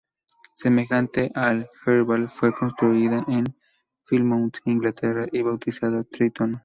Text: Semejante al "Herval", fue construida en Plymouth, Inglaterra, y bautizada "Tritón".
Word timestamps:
Semejante 0.55 1.29
al 1.35 1.69
"Herval", 1.85 2.27
fue 2.27 2.55
construida 2.55 3.23
en 3.27 3.55
Plymouth, 4.09 4.57
Inglaterra, 4.65 5.27
y 5.31 5.43
bautizada 5.43 6.03
"Tritón". 6.03 6.59